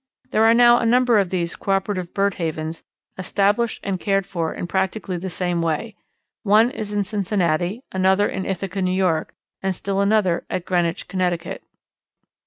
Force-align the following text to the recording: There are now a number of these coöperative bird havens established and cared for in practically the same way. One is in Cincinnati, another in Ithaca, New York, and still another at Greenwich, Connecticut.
There 0.31 0.45
are 0.45 0.55
now 0.55 0.79
a 0.79 0.83
number 0.87 1.19
of 1.19 1.29
these 1.29 1.55
coöperative 1.55 2.11
bird 2.11 2.33
havens 2.41 2.81
established 3.19 3.79
and 3.83 3.99
cared 3.99 4.25
for 4.25 4.51
in 4.51 4.65
practically 4.65 5.15
the 5.17 5.29
same 5.29 5.61
way. 5.61 5.95
One 6.41 6.71
is 6.71 6.91
in 6.91 7.03
Cincinnati, 7.03 7.83
another 7.91 8.27
in 8.27 8.43
Ithaca, 8.47 8.81
New 8.81 8.95
York, 8.97 9.35
and 9.61 9.75
still 9.75 10.01
another 10.01 10.43
at 10.49 10.65
Greenwich, 10.65 11.07
Connecticut. 11.07 11.61